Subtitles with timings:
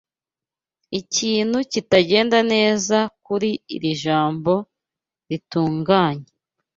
[0.99, 4.53] Ikintu kitagenda neza kuri iri jambo
[5.27, 6.29] ritunganya.